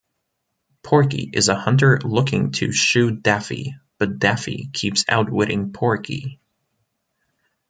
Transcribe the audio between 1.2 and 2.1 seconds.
is a hunter